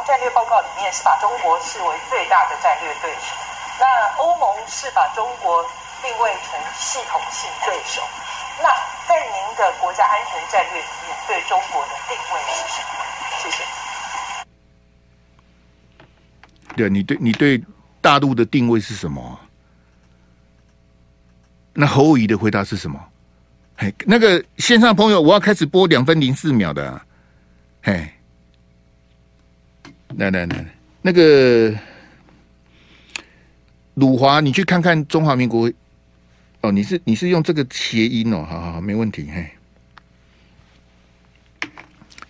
[0.04, 3.32] 战略报告里面是把中国视为最大的战略对手，
[3.78, 3.86] 那
[4.18, 5.62] 欧盟是把中国
[6.02, 8.02] 定位成系统性对手。
[8.60, 8.68] 那
[9.08, 12.98] 在您的国家安全战略里面，对中国的定位是什么？
[13.40, 13.62] 谢谢。
[16.76, 17.62] 对，你对你对
[18.00, 19.40] 大陆的定位是什么？
[21.74, 23.00] 那侯友宜的回答是什么？
[23.76, 27.00] 嘿，那个线上朋友，我要开始播两分零四秒的，
[27.82, 28.08] 嘿。
[30.16, 30.66] 来来来，
[31.00, 31.74] 那个
[33.94, 35.72] 鲁华，你去看看中华民国。
[36.60, 39.30] 哦，你是你是用这个谐音哦，好好好，没问题。
[39.34, 39.50] 嘿，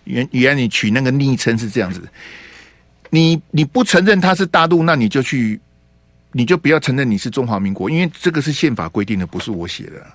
[0.05, 2.01] 原原来你取那个昵称是这样子。
[3.09, 5.59] 你你不承认他是大陆，那你就去，
[6.31, 10.05] 你就不要承认你是中华民国，因为这个是宪法规定的，不是我写的。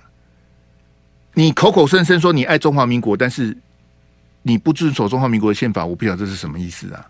[1.33, 3.55] 你口口声声说你爱中华民国，但是
[4.41, 7.07] 你不遵守中华民国的宪法，我不晓得这是什么意思啊。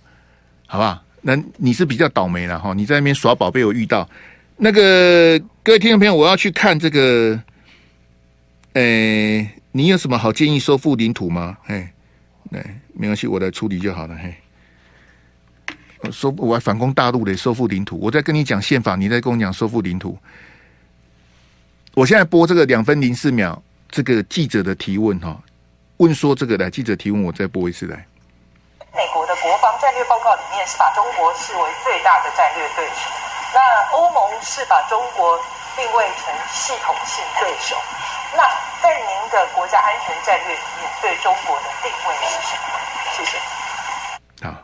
[0.67, 2.73] 好吧，那你是比较倒霉了哈！
[2.75, 4.07] 你在那边耍宝被我遇到，
[4.57, 7.41] 那个各位听众朋友，我要去看这个，
[8.73, 11.57] 诶、你有什么好建议收复领土吗？
[11.65, 11.91] 哎，
[12.51, 14.15] 对，没关系，我来处理就好了。
[14.15, 14.33] 嘿，
[16.11, 20.17] 收我还反攻大陆的收复领土，我在跟你讲宪法，你在跟我讲收复领土。
[21.93, 25.37] 我现在播这个两分零四秒，这个记者的提问哈，
[25.97, 28.05] 问说这个来记者提问，我再播一次来。
[28.93, 33.05] 美国的国防战略报告里面是把中国视为最大的战略对手，
[33.53, 35.37] 那欧盟是把中国
[35.75, 37.75] 定位成系统性对手。
[38.33, 38.41] 那
[38.81, 42.79] 在您的国家安全战略里面，对中国的定位是什么？
[43.15, 43.37] 谢谢。
[44.47, 44.55] 好，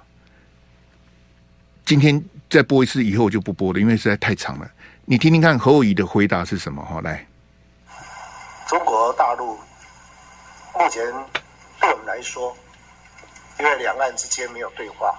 [1.86, 4.70] 今天再播一次，以后我就不播了，因为实在太长了。
[5.06, 6.84] 你听听看侯友宜的回答是什么？
[6.84, 7.26] 哈，来，
[8.68, 9.60] 中国大陆
[10.74, 11.04] 目前
[11.80, 12.56] 对我们来说。
[13.58, 15.18] 因为两岸之间没有对话，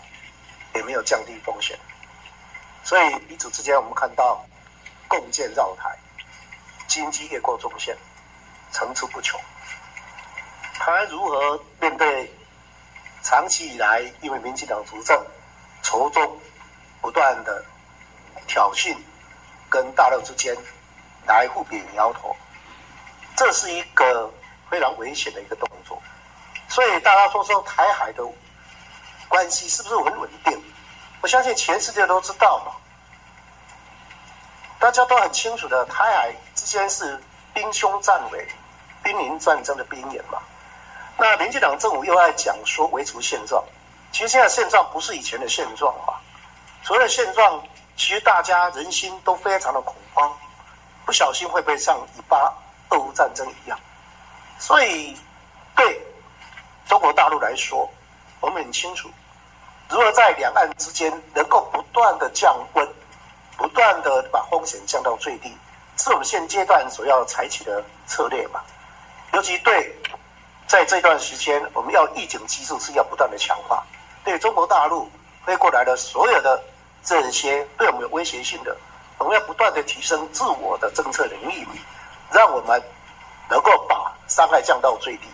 [0.75, 1.75] 也没有降低风险，
[2.85, 4.45] 所以彼此之间我们看到
[5.09, 5.97] 共建绕台，
[6.87, 7.97] 经济越过中线，
[8.77, 9.41] 层出不穷。
[10.79, 12.31] 台如何面对
[13.23, 15.19] 长期以来因为民进党执政，
[15.83, 16.39] 从中
[17.01, 17.65] 不断的
[18.47, 18.95] 挑衅，
[19.71, 20.55] 跟大陆之间
[21.27, 22.37] 来互比苗头，
[23.35, 24.31] 这是一个
[24.69, 26.03] 非常危险的一个动作。
[26.69, 28.23] 所以大家说说台海的
[29.27, 30.63] 关系是不是很稳定？
[31.23, 32.73] 我相信全世界都知道嘛，
[34.79, 37.19] 大家都很清楚的，台海之间是
[37.55, 38.47] 兵凶战危、
[39.07, 40.41] 濒临战争的边缘嘛。
[41.17, 43.63] 那民进党政府又爱讲说维持现状，
[44.11, 46.19] 其实现在现状不是以前的现状啊。
[46.83, 47.63] 所谓的现状，
[47.97, 50.37] 其实大家人心都非常的恐慌，
[51.05, 52.53] 不小心会不会像以巴
[52.89, 53.79] 俄乌战争一样？
[54.59, 55.17] 所以
[55.77, 56.05] 对
[56.89, 57.89] 中国大陆来说，
[58.41, 59.09] 我们很清楚，
[59.89, 62.89] 如何在两岸之间能够不断的降温，
[63.57, 65.57] 不断的把风险降到最低，
[65.97, 68.61] 是我们现阶段所要采取的策略嘛。
[69.33, 69.95] 尤其对
[70.67, 73.85] 在这段时间，我们要预警机制是要不断的强化，
[74.25, 75.11] 对中国大陆
[75.45, 76.63] 飞过来的所有的。
[77.09, 78.77] 这些对我们有威胁性的，
[79.19, 81.65] 我们要不断的提升自我的政策能力，
[82.33, 82.83] 让我们
[83.49, 85.29] 能够把伤害降到最低，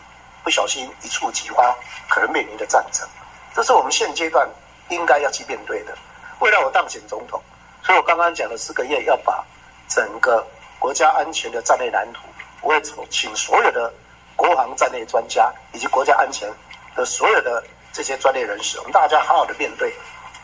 [0.45, 1.75] 不小心一触即发，
[2.11, 3.09] 可能面临的战争，
[3.55, 4.47] 这是我们现阶段
[4.91, 5.97] 应该要去面对的。
[6.41, 7.43] 为了我当选总统，
[7.83, 9.43] 所以我刚刚讲了四个月要把
[9.89, 10.47] 整个
[10.79, 12.21] 国家安全的战略蓝图，
[12.63, 13.93] 我会请所有的
[14.37, 16.49] 国防战略专家以及国家安全
[16.95, 19.93] 的所有的这些专业人士，我们大家好好的面对。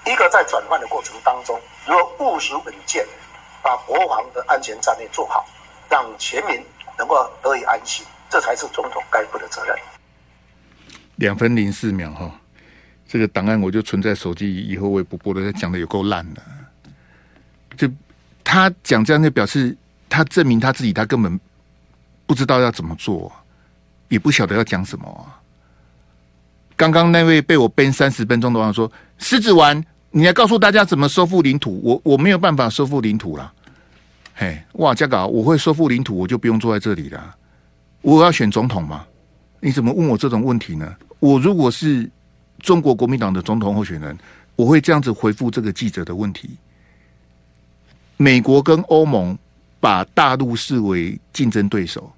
[0.07, 3.07] 一个在转换的过程当中，如何务实稳健，
[3.63, 5.47] 把国防的安全战略做好，
[5.91, 6.61] 让全民
[6.97, 9.77] 能够得以安心，这才是总统该负的责任。
[11.17, 12.31] 两分零四秒哈，
[13.07, 15.53] 这个档案我就存在手机，以后我也不播了。
[15.53, 16.43] 他讲的有够烂的，
[17.77, 17.89] 就
[18.43, 19.77] 他讲这样就表示
[20.09, 21.39] 他证明他自己，他根本
[22.29, 23.33] 不知道要怎么做，
[24.09, 25.41] 也不晓得要讲什么啊。
[26.77, 29.83] 刚刚那位被我编三十分钟的话说，狮子丸。
[30.11, 31.81] 你来告诉大家怎么收复领土？
[31.83, 33.53] 我我没有办法收复领土了。
[34.35, 37.35] 嘿，哇，嘉稿，我会收复领土，我就不用坐在这里了。
[38.01, 39.05] 我要选总统吗？
[39.61, 40.97] 你怎么问我这种问题呢？
[41.21, 42.09] 我如果是
[42.61, 44.17] 中国国民党的总统候选人，
[44.57, 46.57] 我会这样子回复这个记者的问题。
[48.17, 49.37] 美国跟欧盟
[49.81, 52.11] 把大陆视为竞争对手，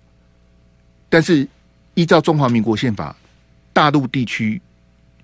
[1.11, 1.46] 但是
[1.92, 3.14] 依照中华民国宪法，
[3.74, 4.62] 大陆地区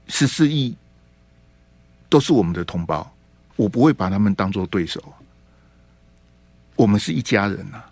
[0.09, 0.76] 十四亿。
[2.09, 3.12] 都是我们的同胞，
[3.57, 5.03] 我不会把他们当做对手。
[6.76, 7.82] 我们是一家人呐。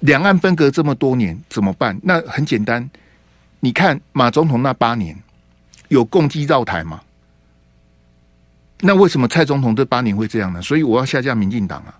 [0.00, 1.98] 两岸分隔这么多年，怎么办？
[2.02, 2.88] 那很简单，
[3.60, 5.18] 你看马总统那八年
[5.88, 7.00] 有共机绕台吗？
[8.80, 10.60] 那为什么蔡总统这八年会这样呢？
[10.60, 11.98] 所以我要下架民进党啊！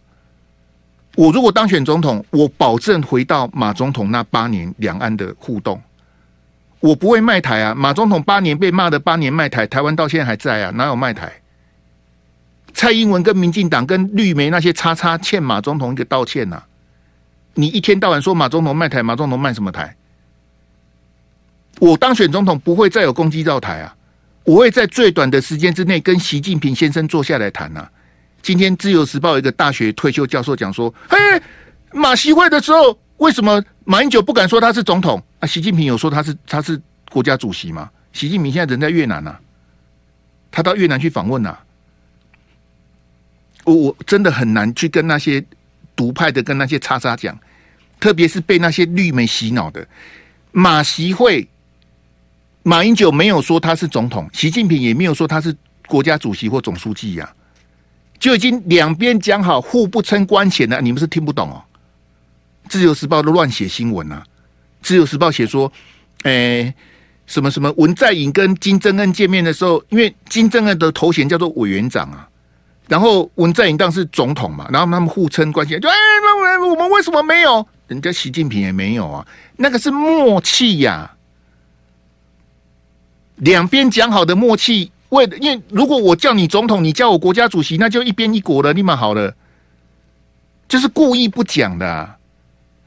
[1.17, 5.81] 我如果当选总统，我保证回到马总统那八年两岸的互动。
[6.81, 7.75] 我不会卖台啊！
[7.75, 11.33] 马总统八年被骂的八年卖台，台湾到现在还在啊，哪有卖台？
[12.75, 16.67] 蔡英文跟民进党跟绿媒那些叉叉欠马总统一个道歉呐、啊！
[17.55, 19.97] 你一天到晚说马总统卖台，马总统卖什么台？
[21.79, 23.97] 我当选总统不会再有攻击到台啊！
[24.45, 27.91] 我会在最短的时间之内跟习近平先生坐下来谈呐、啊！
[28.45, 31.17] 今天自由时报一个大学退休教授讲说：“嘿，
[31.93, 35.23] 马习会的时候。”为什么马英九不敢说他是总统？
[35.39, 36.79] 啊，习近平有说他是他是
[37.11, 37.89] 国家主席吗？
[38.13, 39.41] 习近平现在人在越南呢、啊，
[40.51, 41.65] 他到越南去访问呐、啊。
[43.63, 45.43] 我我真的很难去跟那些
[45.95, 47.39] 独派的、跟那些叉叉讲，
[48.01, 49.87] 特别是被那些绿媒洗脑的。
[50.51, 51.49] 马习会，
[52.65, 57.33] 马英九没有说他是总统，习近平也没有说他是国家主席或总书记呀、啊，
[58.25, 60.81] 就已经两边讲好互不称官衔了。
[60.81, 61.63] 你们是听不懂哦。
[62.71, 64.25] 自由时报都乱写新闻啊！
[64.81, 65.71] 自由时报写说，
[66.23, 66.75] 哎、
[67.27, 72.27] 什么什么文在寅跟金正恩见面的时候，因为金正恩的头衔叫做委员长啊，
[72.89, 77.69] 然后文在寅当时是总统嘛，然后他们互称关系，就哎、那我们为什么没有？
[77.89, 81.13] 人家习近平也没有啊，那个是默契呀、啊，
[83.37, 84.91] 两边讲好的默契。
[85.15, 89.35] 为因为如果我叫你总统，你叫我国家主席，那就一边一国了，立马好了，
[90.69, 92.17] 就是故意不讲的、啊。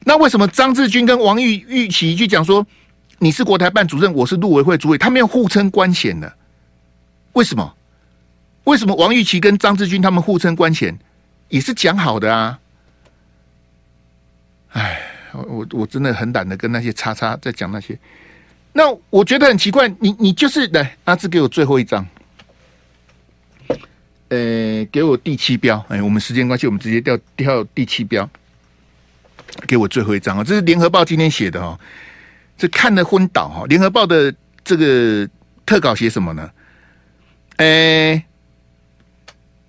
[0.04, 2.66] 那为什么张志军跟王玉玉琪去讲说
[3.18, 6.32] 你是国台办主任，我是陆委会主委，他们要互称官衔的？
[7.32, 7.74] 为什么？
[8.64, 10.98] 为什么王玉琪跟张志军他们互称官衔
[11.48, 12.58] 也是讲好的啊？
[14.72, 15.00] 哎，
[15.32, 17.98] 我我真的很懒得跟那些叉叉在讲那些。
[18.72, 22.06] 那我觉得很奇怪，你你就是来阿志给我最后一张，
[24.28, 25.84] 呃，给我第七标。
[25.88, 28.28] 哎，我们时间关系，我们直接调调第七标。
[29.66, 30.44] 给我最后一张啊！
[30.44, 31.76] 这是联合报今天写的哦，
[32.56, 33.64] 这看的昏倒哈！
[33.66, 35.28] 联合报的这个
[35.64, 36.50] 特稿写什么呢？
[37.56, 38.22] 哎，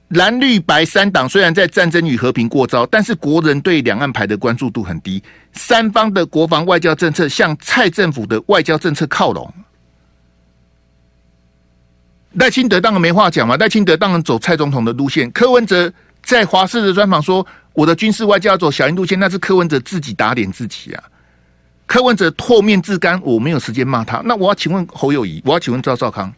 [0.10, 5.24] 蓝绿白三党虽然在战争与和平过招，但是国人对两岸牌的关注度很低。
[5.54, 9.52] 三方的国防外交政策向蔡政府的外交政策靠拢。
[12.34, 15.30] 赖清德当然没话讲嘛，赖清德当然走蔡总统的路线。
[15.32, 15.92] 柯文哲
[16.24, 17.46] 在华视的专访说。
[17.74, 21.04] 我的军事外交要走小英路线，那是柯文哲自己打脸自己啊！
[21.86, 24.22] 柯文哲唾面自干，我没有时间骂他。
[24.26, 26.34] 那我要请问侯友宜，我要请问赵少康，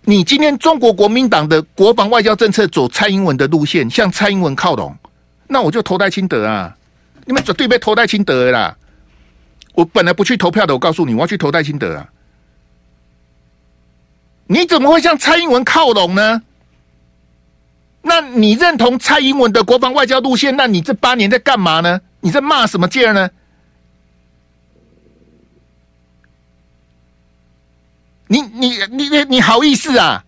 [0.00, 4.96] 你今天中国国民党的国防外交政策走蔡英文的路线，向蔡英文靠拢，
[5.46, 6.76] 那我就投赖清德啊！
[7.24, 8.76] 你们绝对被投赖清德啦！
[9.74, 12.08] 我本来不去投票的，我告诉你，我要去投赖清德啊！
[14.48, 16.42] 你怎么会向蔡英文靠拢呢？
[18.02, 20.56] 那你认同蔡英文的国防外交路线？
[20.56, 22.00] 那你这八年在干嘛呢？
[22.20, 23.28] 你在骂什么劲儿呢？
[28.28, 30.24] 你你你你你好意思啊？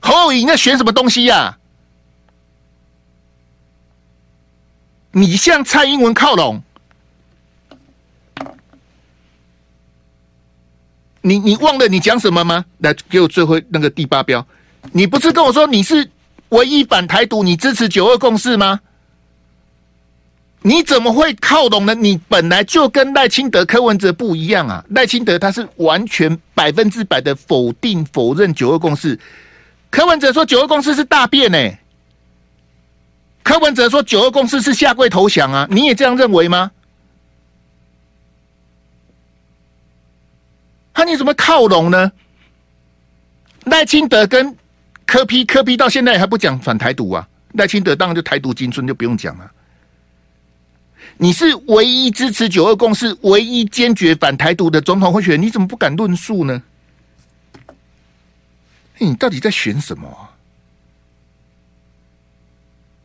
[0.00, 1.58] 侯友宜在选什么东西呀、啊？
[5.12, 6.62] 你向蔡英文靠拢？
[11.22, 12.64] 你你忘了你讲什么吗？
[12.78, 14.46] 来给我最后那个第八标，
[14.92, 16.10] 你不是跟我说你是？
[16.50, 18.80] 唯一反台独，你支持九二共识吗？
[20.62, 21.94] 你怎么会靠拢呢？
[21.94, 24.84] 你本来就跟赖清德、柯文哲不一样啊！
[24.88, 29.16] 赖清德他是完全百分之百的否定、否认九二共识，
[29.90, 31.70] 柯文哲说九二共识是大便呢、
[33.44, 35.68] 柯文哲说九二共识是下跪投降啊！
[35.70, 36.72] 你也这样认为吗？
[41.00, 42.12] 那你怎么靠拢呢？
[43.64, 44.54] 赖清德跟。
[45.06, 47.26] 柯 P 柯 P 到现在还不讲反台独啊？
[47.54, 49.50] 赖清德当然就台独金孙就不用讲了。
[51.16, 56.62] 你是唯一支持九二共识、唯一坚决反台独的总统候选人，你怎么不敢论述呢？
[58.98, 60.30] 你到底在选什么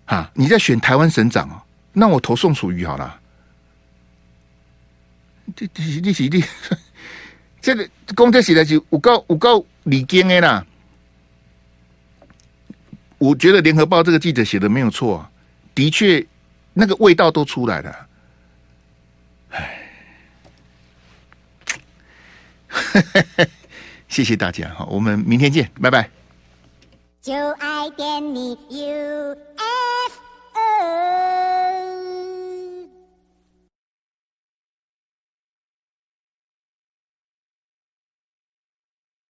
[0.05, 0.17] 啊？
[0.17, 1.63] 啊，你在选台湾省长哦？
[1.93, 3.19] 那我投宋楚瑜好了。
[5.55, 6.47] 这这这这
[7.65, 10.63] 这个公车写的是有够有够理经的啦。
[13.17, 15.31] 我觉得联合报这个记者写的没有错，啊，
[15.73, 16.23] 的确
[16.73, 18.07] 那个味道都出来了。
[19.49, 19.89] 哎，
[24.07, 26.07] 谢谢大家，好，我们明天见，拜拜。
[27.19, 29.84] 就爱点你 UFO